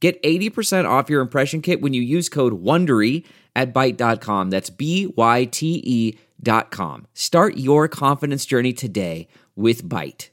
[0.00, 3.24] Get 80% off your impression kit when you use code WONDERY
[3.56, 4.50] at Byte.com.
[4.50, 7.06] That's B-Y-T-E dot com.
[7.14, 10.28] Start your confidence journey today with Byte.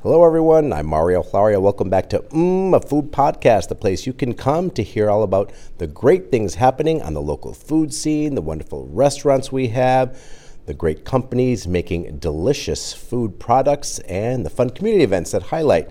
[0.00, 0.72] Hello, everyone.
[0.72, 1.60] I'm Mario Floria.
[1.60, 5.22] Welcome back to Mmm, a Food Podcast, the place you can come to hear all
[5.22, 10.20] about the great things happening on the local food scene, the wonderful restaurants we have,
[10.66, 15.90] the great companies making delicious food products, and the fun community events that highlight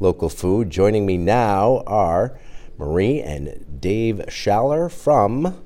[0.00, 0.70] local food.
[0.70, 2.38] Joining me now are
[2.78, 5.62] Marie and Dave Schaller from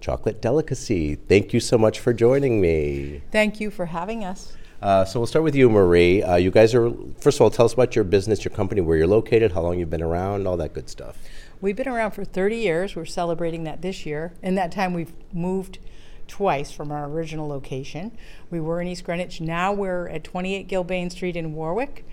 [0.00, 1.14] Chocolate Delicacy.
[1.14, 3.22] Thank you so much for joining me.
[3.30, 4.56] Thank you for having us.
[4.82, 6.22] Uh, so we'll start with you, Marie.
[6.22, 8.96] Uh, you guys are, first of all, tell us about your business, your company, where
[8.96, 11.18] you're located, how long you've been around, all that good stuff.
[11.60, 12.96] We've been around for 30 years.
[12.96, 14.32] We're celebrating that this year.
[14.42, 15.78] In that time, we've moved
[16.26, 18.16] twice from our original location.
[18.50, 19.40] We were in East Greenwich.
[19.40, 22.06] Now we're at 28 Gilbane Street in Warwick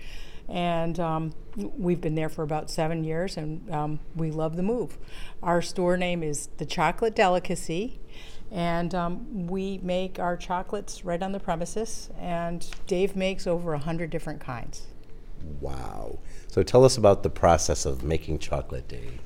[0.48, 4.96] and um, we've been there for about seven years, and um, we love the move.
[5.42, 8.00] Our store name is the Chocolate Delicacy,
[8.50, 12.08] and um, we make our chocolates right on the premises.
[12.18, 14.86] And Dave makes over a hundred different kinds.
[15.60, 16.18] Wow!
[16.48, 19.20] So tell us about the process of making chocolate, Dave.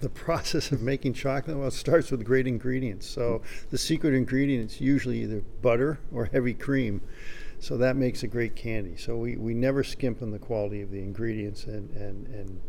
[0.00, 3.08] The process of making chocolate well, it starts with great ingredients.
[3.08, 3.40] So
[3.70, 7.00] the secret ingredient is usually either butter or heavy cream.
[7.58, 8.96] So that makes a great candy.
[8.96, 12.60] So we, we never skimp on the quality of the ingredients and, and, and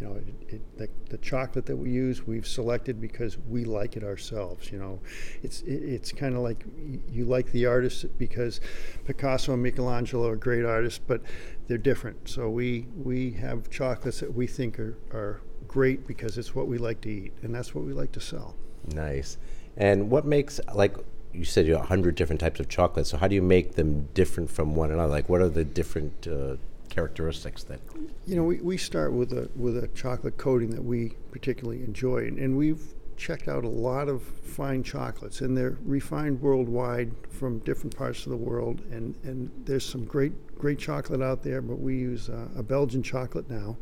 [0.00, 3.96] you know, it, it, the, the, chocolate that we use, we've selected because we like
[3.96, 4.72] it ourselves.
[4.72, 5.00] You know,
[5.42, 6.64] it's it, it's kind of like
[7.10, 8.60] you like the artist because
[9.04, 11.20] Picasso and Michelangelo are great artists, but
[11.68, 12.28] they're different.
[12.28, 16.78] So we we have chocolates that we think are, are great because it's what we
[16.78, 18.56] like to eat, and that's what we like to sell.
[18.94, 19.36] Nice.
[19.76, 20.96] And what makes like
[21.32, 23.06] you said you have 100 different types of chocolate.
[23.06, 25.12] So how do you make them different from one another?
[25.12, 26.56] Like what are the different uh,
[26.88, 27.80] characteristics that?
[28.26, 32.26] You know, we, we start with a with a chocolate coating that we particularly enjoy,
[32.26, 32.82] and we've
[33.16, 38.30] checked out a lot of fine chocolates, and they're refined worldwide from different parts of
[38.30, 38.80] the world.
[38.90, 43.02] And, and there's some great great chocolate out there, but we use uh, a Belgian
[43.02, 43.76] chocolate now,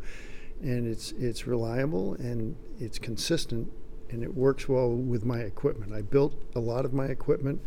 [0.60, 3.72] and it's it's reliable and it's consistent
[4.10, 5.92] and it works well with my equipment.
[5.92, 7.60] I built a lot of my equipment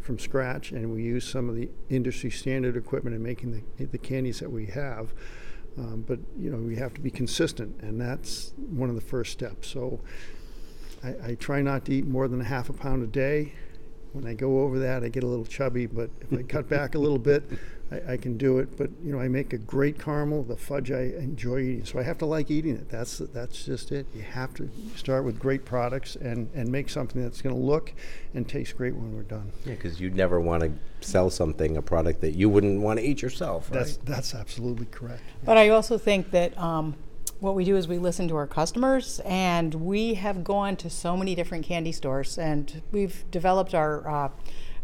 [0.00, 3.98] from scratch, and we use some of the industry standard equipment in making the, the
[3.98, 5.12] candies that we have.
[5.76, 9.32] Um, but you know, we have to be consistent, and that's one of the first
[9.32, 9.68] steps.
[9.68, 10.00] So
[11.04, 13.52] I, I try not to eat more than a half a pound a day.
[14.12, 15.86] When I go over that, I get a little chubby.
[15.86, 17.44] But if I cut back a little bit,
[17.90, 18.76] I, I, can do it.
[18.76, 20.42] But you know, I make a great caramel.
[20.42, 22.88] The fudge I enjoy eating, so I have to like eating it.
[22.88, 24.06] That's that's just it.
[24.14, 27.92] You have to start with great products and and make something that's going to look
[28.34, 29.52] and taste great when we're done.
[29.64, 30.72] Yeah, because you'd never want to
[31.06, 33.70] sell something, a product that you wouldn't want to eat yourself.
[33.70, 33.78] Right?
[33.78, 35.22] That's that's absolutely correct.
[35.44, 36.56] But I also think that.
[36.58, 36.96] Um,
[37.40, 41.16] what we do is we listen to our customers, and we have gone to so
[41.16, 44.30] many different candy stores, and we've developed our uh,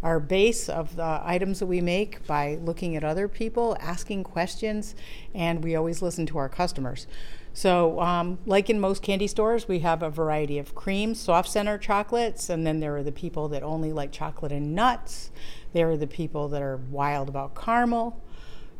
[0.02, 4.94] our base of the items that we make by looking at other people, asking questions,
[5.34, 7.06] and we always listen to our customers.
[7.54, 11.78] So, um, like in most candy stores, we have a variety of creams, soft center
[11.78, 15.30] chocolates, and then there are the people that only like chocolate and nuts.
[15.72, 18.20] There are the people that are wild about caramel,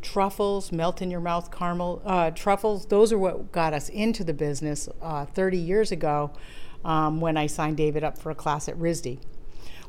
[0.04, 2.00] truffles, melt in your mouth caramel.
[2.04, 6.30] Uh, truffles, those are what got us into the business uh, 30 years ago
[6.84, 9.18] um, when I signed David up for a class at RISD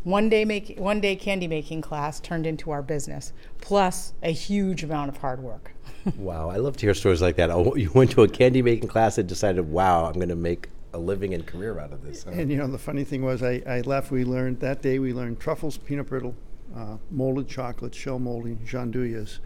[0.05, 4.83] one day make one day candy making class turned into our business plus a huge
[4.83, 5.71] amount of hard work
[6.17, 8.87] wow i love to hear stories like that oh, you went to a candy making
[8.87, 12.23] class and decided wow i'm going to make a living and career out of this
[12.23, 12.29] huh?
[12.31, 15.11] and you know the funny thing was I, I left we learned that day we
[15.11, 16.35] learned truffles peanut brittle
[16.75, 19.39] uh, molded chocolate shell molding giandujas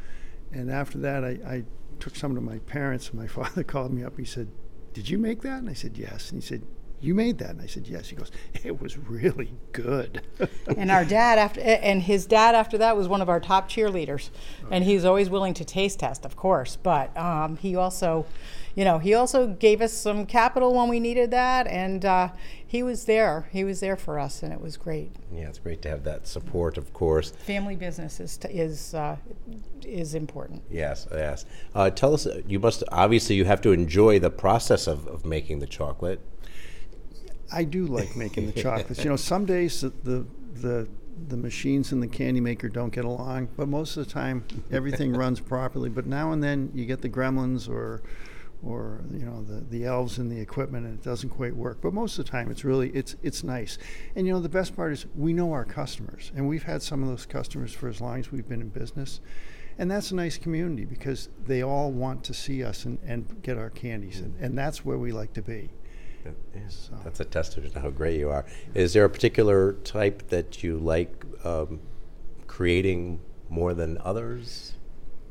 [0.51, 1.63] and after that I, I
[2.00, 4.18] took some to my parents and my father called me up.
[4.18, 4.50] He said
[4.94, 5.60] did you make that?
[5.60, 6.31] And i said yes.
[6.31, 6.63] And he said
[7.01, 7.51] you made that?
[7.51, 8.10] And i said yes.
[8.10, 8.31] He goes
[8.63, 10.22] it was really good.
[10.75, 14.30] And our dad after and his dad after that was one of our top cheerleaders.
[14.72, 16.75] And he's always willing to taste test of course.
[16.75, 18.25] But um, he also
[18.75, 22.30] you know, he also gave us some capital when we needed that, and uh,
[22.66, 23.50] he was there.
[23.51, 25.12] He was there for us, and it was great.
[25.33, 27.31] Yeah, it's great to have that support, of course.
[27.31, 29.18] Family business is is uh,
[29.83, 30.63] is important.
[30.69, 31.45] Yes, yes.
[31.74, 35.60] Uh, tell us, you must obviously you have to enjoy the process of, of making
[35.60, 36.22] the chocolate.
[37.51, 39.04] I do like making the chocolates.
[39.04, 40.88] You know, some days the, the the
[41.27, 45.13] the machines in the candy maker don't get along, but most of the time everything
[45.13, 45.89] runs properly.
[45.89, 48.01] But now and then you get the gremlins or
[48.63, 51.79] or you know the, the elves and the equipment and it doesn't quite work.
[51.81, 53.77] But most of the time it's really it's it's nice.
[54.15, 57.01] And you know the best part is we know our customers and we've had some
[57.03, 59.21] of those customers for as long as we've been in business.
[59.77, 63.57] And that's a nice community because they all want to see us and, and get
[63.57, 65.69] our candies and, and that's where we like to be.
[66.53, 68.45] Yes, that's a testament to how great you are.
[68.73, 71.79] Is there a particular type that you like um,
[72.45, 74.73] creating more than others?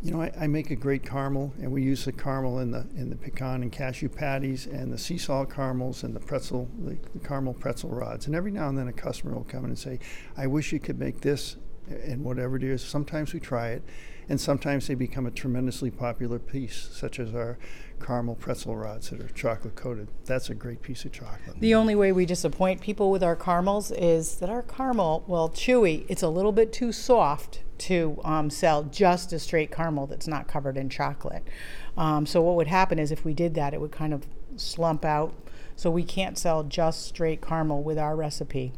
[0.00, 2.86] You know, I, I, make a great caramel, and we use the caramel in the
[2.96, 6.96] in the pecan and cashew patties, and the sea salt caramels, and the pretzel, the,
[7.14, 8.26] the caramel pretzel rods.
[8.26, 9.98] And every now and then, a customer will come in and say,
[10.36, 11.56] "I wish you could make this,"
[11.90, 12.80] and whatever it is.
[12.80, 13.82] Sometimes we try it,
[14.28, 17.58] and sometimes they become a tremendously popular piece, such as our
[18.00, 20.06] caramel pretzel rods that are chocolate coated.
[20.26, 21.58] That's a great piece of chocolate.
[21.58, 26.04] The only way we disappoint people with our caramels is that our caramel, well, chewy,
[26.08, 30.48] it's a little bit too soft to um, sell just a straight caramel that's not
[30.48, 31.44] covered in chocolate.
[31.96, 34.26] Um, so what would happen is if we did that, it would kind of
[34.56, 35.34] slump out.
[35.76, 38.72] So we can't sell just straight caramel with our recipe.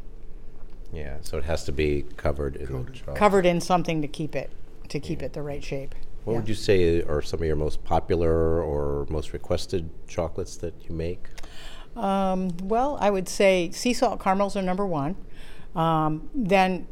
[0.93, 3.17] Yeah, so it has to be covered in chocolate.
[3.17, 4.51] Covered in something to keep it
[4.89, 5.27] to keep yeah.
[5.27, 5.95] it the right shape.
[6.23, 6.39] What yeah.
[6.39, 10.93] would you say are some of your most popular or most requested chocolates that you
[10.93, 11.25] make?
[11.95, 15.15] Um, well, I would say sea salt caramels are number one.
[15.75, 16.87] Um, then,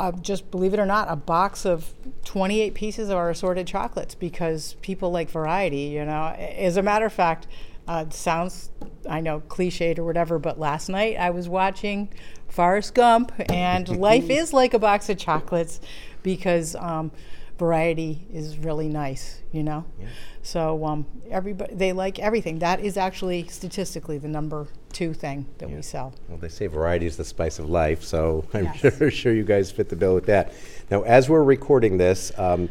[0.00, 4.14] uh, just believe it or not, a box of 28 pieces of our assorted chocolates
[4.14, 6.34] because people like variety, you know.
[6.36, 7.46] As a matter of fact,
[7.86, 8.70] uh, sounds,
[9.08, 12.10] I know, cliched or whatever, but last night I was watching
[12.48, 15.80] Forrest Gump, and life is like a box of chocolates
[16.22, 17.10] because um,
[17.58, 19.84] variety is really nice, you know.
[20.00, 20.08] Yeah.
[20.42, 22.60] So um, everybody they like everything.
[22.60, 26.14] That is actually statistically the number two thing that we sell.
[26.28, 28.78] Well, they say variety is the spice of life, so I'm yes.
[28.78, 30.52] sure, sure you guys fit the bill with that.
[30.90, 32.32] Now, as we're recording this.
[32.38, 32.68] Um,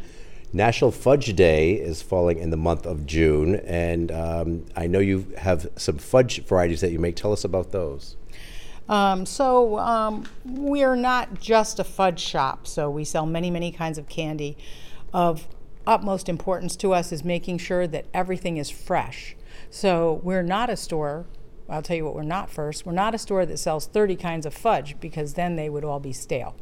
[0.53, 5.27] National Fudge Day is falling in the month of June, and um, I know you
[5.37, 7.17] have some fudge varieties that you make.
[7.17, 8.15] Tell us about those.
[8.87, 13.71] Um, so um, we are not just a fudge shop, so we sell many, many
[13.71, 14.57] kinds of candy.
[15.13, 15.47] Of
[15.85, 19.35] utmost importance to us is making sure that everything is fresh.
[19.69, 21.25] So we're not a store.
[21.69, 22.85] I'll tell you what we're not first.
[22.85, 25.99] We're not a store that sells 30 kinds of fudge because then they would all
[25.99, 26.55] be stale.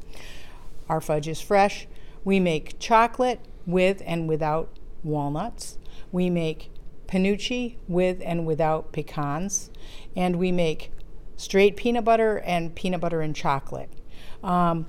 [0.90, 1.88] Our fudge is fresh.
[2.24, 4.70] We make chocolate with and without
[5.04, 5.78] walnuts.
[6.12, 6.72] We make
[7.08, 9.70] penuche with and without pecans.
[10.16, 10.92] And we make
[11.38, 13.92] straight peanut butter and peanut butter and chocolate.
[14.44, 14.88] Um,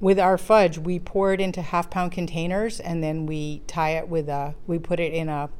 [0.00, 4.08] with our fudge, we pour it into half pound containers and then we tie it
[4.08, 5.50] with a, we put it in a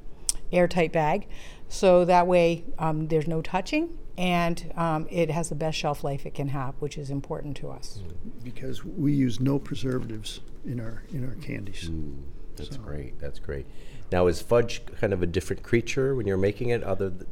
[0.53, 1.27] airtight bag.
[1.69, 6.27] So that way um, there's no touching and um, it has the best shelf life
[6.27, 8.01] it can have, which is important to us.
[8.43, 11.89] Because we use no preservatives in our in our candies.
[11.89, 12.23] Mm,
[12.57, 12.83] that's so.
[12.83, 13.19] great.
[13.21, 13.65] That's great.
[14.11, 17.23] Now, is fudge kind of a different creature when you're making it, other th-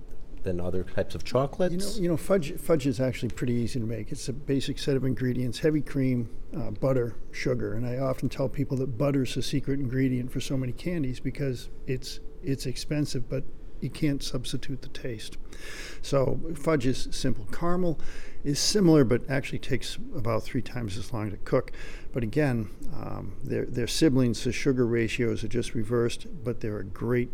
[0.45, 1.73] than other types of chocolates?
[1.73, 4.13] You know, you know, fudge fudge is actually pretty easy to make.
[4.13, 7.75] It's a basic set of ingredients: heavy cream, uh, butter, sugar.
[7.75, 11.19] And I often tell people that butter is the secret ingredient for so many candies
[11.19, 13.43] because it's it's expensive, but
[13.81, 15.37] you can't substitute the taste.
[16.03, 17.47] So fudge is simple.
[17.53, 17.99] Caramel
[18.45, 21.73] is similar, but actually takes about three times as long to cook.
[22.13, 26.85] But again, um, their their siblings, the sugar ratios are just reversed, but they're a
[26.85, 27.31] great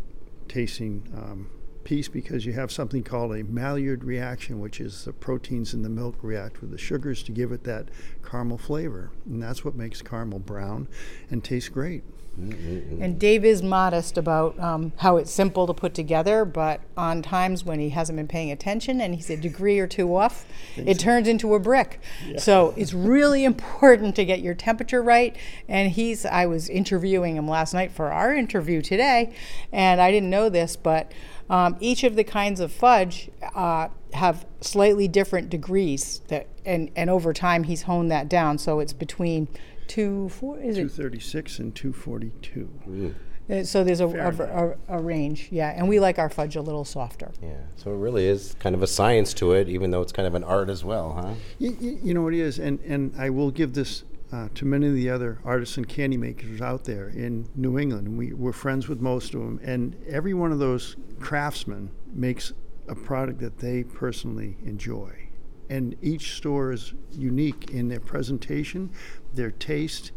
[0.49, 1.51] tasting um,
[1.85, 5.89] piece because you have something called a Maillard reaction, which is the proteins in the
[5.89, 7.89] milk react with the sugars to give it that
[8.25, 9.11] caramel flavor.
[9.27, 10.89] And that's what makes caramel brown
[11.31, 12.05] and tastes great.
[12.41, 13.03] Mm-hmm.
[13.03, 17.65] And Dave is modest about um, how it's simple to put together, but on times
[17.65, 20.47] when he hasn't been paying attention and he's a degree or two off,
[20.77, 22.01] it turns into a brick.
[22.27, 22.39] Yeah.
[22.39, 25.37] So it's really important to get your temperature right.
[25.69, 29.35] And he's, I was interviewing him last night for our interview today,
[29.71, 31.12] and I didn't know this, but
[31.51, 37.11] um, each of the kinds of fudge uh, have slightly different degrees that, and, and
[37.11, 38.57] over time he's honed that down.
[38.57, 39.49] So it's between
[39.87, 42.71] two four is 236 and 242.
[42.89, 43.15] Mm.
[43.51, 46.62] Uh, so there's a, a, a, a, range, yeah, and we like our fudge a
[46.62, 47.33] little softer.
[47.43, 50.29] Yeah, so it really is kind of a science to it, even though it's kind
[50.29, 51.35] of an art as well, huh?
[51.59, 54.87] You, you, you know it is, and and I will give this uh, to many
[54.89, 58.07] of the other artisan candy makers out there in New England.
[58.07, 59.61] And we, we're friends with most of them.
[59.62, 62.53] And every one of those craftsmen makes
[62.89, 65.29] a product that they personally enjoy.
[65.69, 68.91] And each store is unique in their presentation,
[69.35, 70.12] their taste,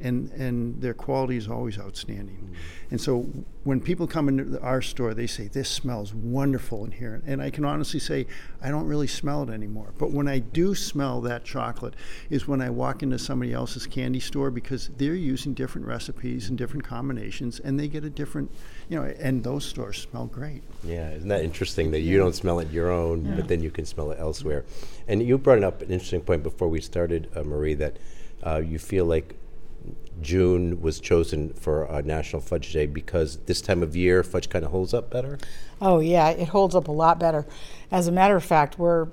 [0.00, 2.54] and and their quality is always outstanding.
[2.90, 3.26] And so
[3.64, 7.50] when people come into our store, they say this smells wonderful in here, and I
[7.50, 8.26] can honestly say
[8.62, 9.92] I don't really smell it anymore.
[9.98, 11.94] But when I do smell that chocolate,
[12.28, 16.58] is when I walk into somebody else's candy store because they're using different recipes and
[16.58, 18.50] different combinations, and they get a different,
[18.88, 20.62] you know, and those stores smell great.
[20.84, 23.86] Yeah, isn't that interesting that you don't smell it your own, but then you can
[23.86, 24.64] smell it elsewhere?
[25.08, 27.96] And you brought up an interesting point before we started, uh, Marie, that
[28.44, 29.36] uh, you feel like
[30.20, 34.70] June was chosen for National Fudge Day because this time of year fudge kind of
[34.70, 35.38] holds up better.
[35.80, 37.46] Oh yeah, it holds up a lot better.
[37.90, 39.08] As a matter of fact, we're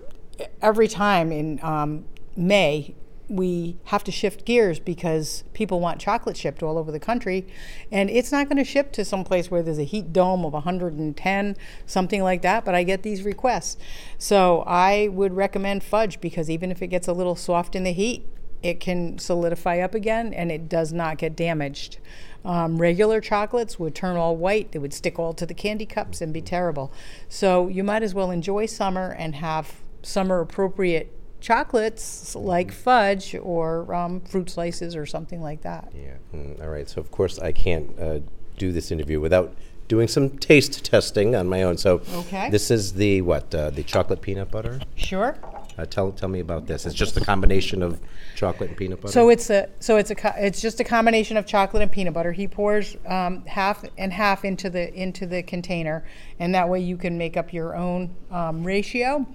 [0.61, 2.95] every time in um, May
[3.31, 7.47] we have to shift gears because people want chocolate shipped all over the country,
[7.89, 10.51] and it's not going to ship to some place where there's a heat dome of
[10.51, 12.65] 110, something like that.
[12.65, 13.77] But I get these requests,
[14.17, 17.93] so I would recommend fudge because even if it gets a little soft in the
[17.93, 18.27] heat,
[18.63, 21.97] it can solidify up again and it does not get damaged.
[22.43, 26.21] Um, regular chocolates would turn all white, they would stick all to the candy cups
[26.21, 26.91] and be terrible.
[27.29, 33.93] So you might as well enjoy summer and have summer appropriate chocolates like fudge or
[33.93, 35.91] um, fruit slices or something like that.
[35.95, 36.15] Yeah.
[36.33, 36.89] Mm, all right.
[36.89, 38.19] So of course I can't uh,
[38.57, 39.53] do this interview without
[39.87, 41.77] doing some taste testing on my own.
[41.77, 42.49] So Okay.
[42.49, 43.53] this is the what?
[43.53, 44.79] Uh, the chocolate peanut butter.
[44.95, 45.35] Sure.
[45.77, 46.85] Uh, tell tell me about this.
[46.85, 47.99] It's just a combination of
[48.35, 49.13] chocolate and peanut butter.
[49.13, 52.13] So it's a so it's a co- it's just a combination of chocolate and peanut
[52.13, 52.31] butter.
[52.31, 56.03] He pours um, half and half into the into the container,
[56.39, 59.25] and that way you can make up your own um, ratio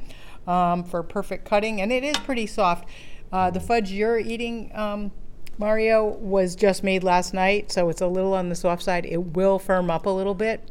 [0.47, 1.81] um, for perfect cutting.
[1.81, 2.89] And it is pretty soft.
[3.33, 5.11] Uh, the fudge you're eating, um,
[5.59, 9.05] Mario, was just made last night, so it's a little on the soft side.
[9.05, 10.71] It will firm up a little bit.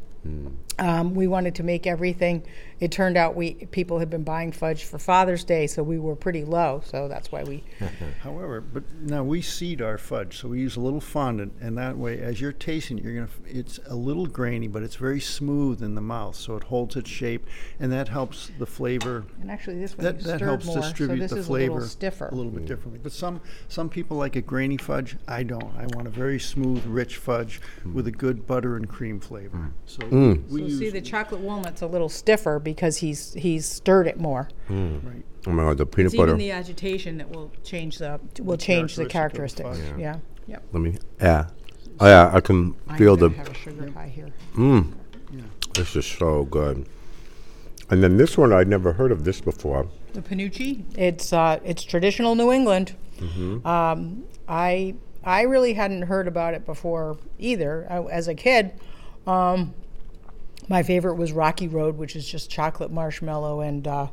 [0.78, 2.42] Um, we wanted to make everything.
[2.78, 6.14] It turned out we people had been buying fudge for Father's Day, so we were
[6.14, 6.82] pretty low.
[6.84, 7.64] So that's why we
[8.22, 11.96] However, but now we seed our fudge, so we use a little fondant, and that
[11.96, 13.28] way, as you're tasting it, you're gonna.
[13.46, 17.08] It's a little grainy, but it's very smooth in the mouth, so it holds its
[17.08, 17.46] shape,
[17.80, 19.24] and that helps the flavor.
[19.40, 21.70] And actually, this one That, you that helps more, distribute so this the is flavor
[21.70, 22.28] a little stiffer.
[22.28, 23.00] a little bit differently.
[23.02, 25.16] But some some people like a grainy fudge.
[25.26, 25.74] I don't.
[25.78, 27.60] I want a very smooth, rich fudge
[27.94, 29.56] with a good butter and cream flavor.
[29.56, 29.72] Mm.
[29.86, 30.48] So mm.
[30.50, 34.48] we so see, the chocolate walnut's a little stiffer because he's he's stirred it more.
[34.68, 35.22] right.
[35.46, 38.96] oh my god, the peanut It's even the agitation that will change the will change
[38.96, 39.78] the characteristics.
[39.78, 40.16] of the Yeah.
[40.48, 40.62] Yep.
[40.72, 40.98] Let me.
[41.20, 41.46] Yeah.
[42.00, 43.36] Oh yeah, I can I'm feel gonna the.
[43.38, 44.28] have a sugar high here.
[45.74, 46.86] This is so good.
[47.90, 49.86] And then this one, I'd never heard of this before.
[50.12, 52.96] The penuche, it's uh, it's traditional New England.
[53.18, 53.66] Mm-hmm.
[53.66, 57.86] Um, I I really hadn't heard about it before either.
[57.88, 58.72] I, as a kid,
[59.26, 59.74] um,
[60.68, 64.08] my favorite was Rocky Road, which is just chocolate marshmallow and uh,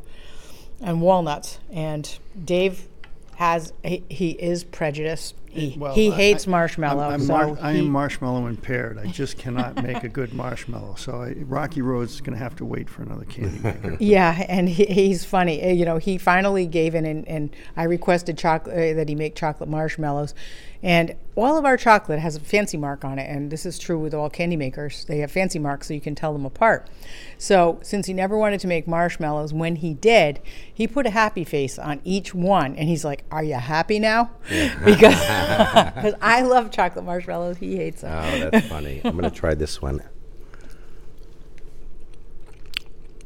[0.82, 1.60] and walnuts.
[1.72, 2.88] And Dave
[3.36, 5.36] has he, he is prejudiced.
[5.54, 7.04] He, Well, he I- hates I- marshmallow.
[7.04, 8.98] I'm, I'm so mar- I he- am marshmallow impaired.
[8.98, 10.96] I just cannot make a good marshmallow.
[10.98, 13.98] So I, Rocky Road's going to have to wait for another candy maker.
[14.02, 15.64] Yeah, and he, he's funny.
[15.64, 19.16] Uh, You know, he finally gave in, and, and I requested chocolate uh, that he
[19.16, 20.34] make chocolate marshmallows,
[20.82, 23.98] and all of our chocolate has a fancy mark on it, and this is true
[23.98, 25.06] with all candy makers.
[25.06, 26.90] They have fancy marks so you can tell them apart.
[27.38, 30.40] So since he never wanted to make marshmallows, when he did,
[30.72, 34.32] he put a happy face on each one, and he's like, "Are you happy now?"
[34.86, 35.16] because
[36.02, 37.58] 'cause I love chocolate marshmallows.
[37.58, 38.12] He hates them.
[38.12, 39.02] Oh, that's funny.
[39.04, 40.02] I'm gonna try this one.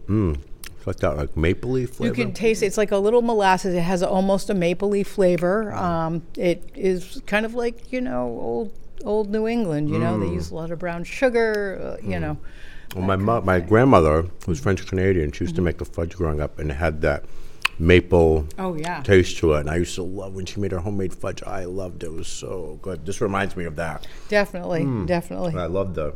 [0.08, 0.38] Mmm,
[0.78, 2.06] it's like that like mapley flavor.
[2.06, 3.76] You can taste it's like a little molasses.
[3.76, 5.74] It has almost a mapley flavor.
[5.74, 9.90] Um, it is kind of like you know old old New England.
[9.90, 11.98] You know they use a lot of brown sugar.
[12.02, 12.38] Uh, you know,
[12.96, 15.32] well, my mo- my grandmother who's French Canadian.
[15.34, 17.26] She used to make the fudge growing up, and it had that
[17.80, 19.62] maple oh yeah, taste to it.
[19.62, 21.44] And I used to love when she made her homemade fudge.
[21.44, 22.08] I loved it.
[22.08, 23.06] It was so good.
[23.06, 24.08] This reminds me of that.
[24.30, 25.52] definitely, definitely.
[25.52, 26.14] And I love the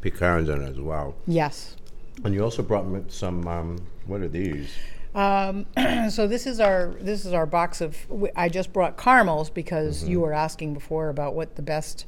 [0.00, 1.16] pecans in it as well.
[1.26, 1.76] Yes.
[2.24, 3.46] And you also brought me some.
[3.46, 4.70] Um, what are these?
[5.14, 5.66] Um,
[6.10, 7.96] so this is our this is our box of.
[8.36, 12.06] I just brought caramels because you were asking before about what the best,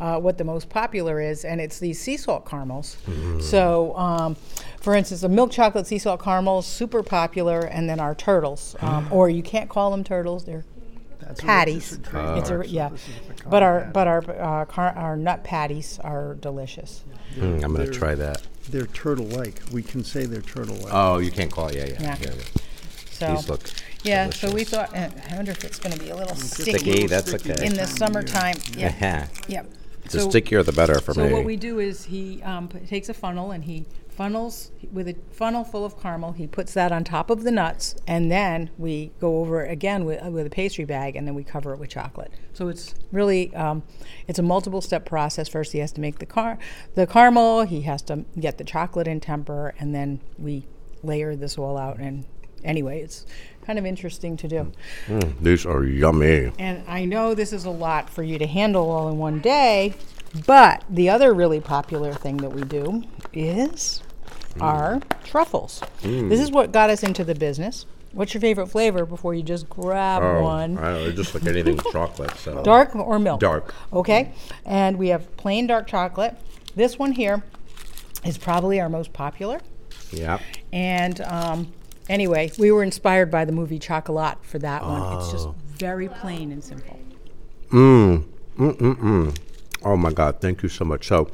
[0.00, 2.96] uh, what the most popular is, and it's these sea salt caramels.
[3.40, 4.36] So, um,
[4.80, 9.08] for instance, the milk chocolate sea salt caramels super popular, and then our turtles, um,
[9.12, 10.64] or you can't call them turtles; they're
[11.20, 11.98] That's patties.
[11.98, 13.14] this is a it's a, yeah, this is
[13.44, 13.92] a but our patty.
[13.92, 14.18] but our
[14.62, 17.04] uh, car, our nut patties are delicious.
[17.36, 18.42] Mm, I'm gonna They're- try that.
[18.70, 19.60] They're turtle-like.
[19.72, 20.92] We can say they're turtle-like.
[20.94, 21.74] Oh, you can't call it.
[21.76, 22.16] Yeah, yeah.
[22.20, 22.32] Yeah.
[23.10, 23.68] So These look
[24.02, 24.30] yeah.
[24.30, 24.94] So we thought.
[24.96, 27.66] uh, I wonder if it's going to be a little sticky, Sticky, that's okay.
[27.66, 28.56] in the summertime.
[28.76, 28.94] Yeah.
[29.00, 29.26] Yeah.
[29.48, 29.66] Yep.
[30.12, 31.28] The stickier the better for me.
[31.28, 35.08] so what we do is he um, p- takes a funnel and he funnels with
[35.08, 36.32] a funnel full of caramel.
[36.32, 40.04] He puts that on top of the nuts, and then we go over it again
[40.04, 42.30] with, with a pastry bag, and then we cover it with chocolate.
[42.52, 43.82] So it's really um,
[44.26, 45.48] it's a multiple step process.
[45.48, 46.58] First, he has to make the car
[46.94, 47.62] the caramel.
[47.62, 50.66] He has to get the chocolate in temper, and then we
[51.02, 51.98] layer this all out.
[51.98, 52.26] And
[52.62, 53.24] anyway, it's
[53.70, 54.72] kind of interesting to do.
[55.06, 56.50] Mm, these are yummy.
[56.58, 59.94] And I know this is a lot for you to handle all in one day,
[60.44, 64.02] but the other really popular thing that we do is
[64.54, 64.62] mm.
[64.62, 65.82] our truffles.
[66.02, 66.28] Mm.
[66.30, 67.86] This is what got us into the business.
[68.10, 70.76] What's your favorite flavor before you just grab oh, one?
[70.76, 72.36] Oh, I don't know, just like anything with chocolate.
[72.38, 73.38] So Dark or milk?
[73.38, 73.72] Dark.
[73.92, 74.32] Okay.
[74.64, 76.36] And we have plain dark chocolate.
[76.74, 77.44] This one here
[78.24, 79.60] is probably our most popular.
[80.10, 80.40] Yeah.
[80.72, 81.72] And um,
[82.10, 85.18] anyway, we were inspired by the movie Chocolat for that one.
[85.18, 85.48] It's just
[85.78, 86.98] very plain and simple.
[87.70, 88.24] Mm.
[88.58, 89.36] Mm-mm-mm.
[89.82, 90.40] Oh my God!
[90.40, 91.06] Thank you so much.
[91.06, 91.30] So,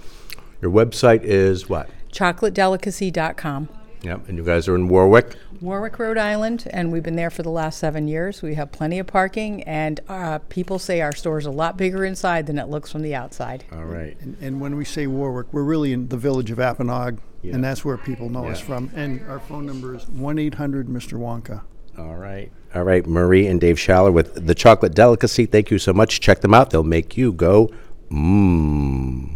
[0.62, 1.90] your website is what?
[2.12, 3.68] ChocolateDelicacy.com.
[4.02, 4.28] Yep.
[4.28, 5.34] And you guys are in Warwick.
[5.60, 8.42] Warwick, Rhode Island, and we've been there for the last seven years.
[8.42, 12.04] We have plenty of parking, and uh, people say our store is a lot bigger
[12.04, 13.64] inside than it looks from the outside.
[13.72, 14.16] All right.
[14.20, 17.54] And, and when we say Warwick, we're really in the village of Apponaug, Yeah.
[17.54, 18.90] and that's where people know us from.
[18.94, 21.18] And our phone number is 1 800 Mr.
[21.18, 21.62] Wonka.
[21.98, 22.50] All right.
[22.74, 23.06] All right.
[23.06, 25.46] Marie and Dave Schaller with the Chocolate Delicacy.
[25.46, 26.20] Thank you so much.
[26.20, 26.70] Check them out.
[26.70, 27.70] They'll make you go
[28.10, 29.35] mmm.